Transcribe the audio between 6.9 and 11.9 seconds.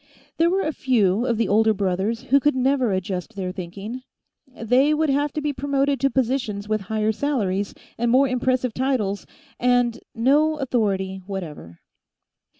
salaries and more impressive titles and no authority whatever.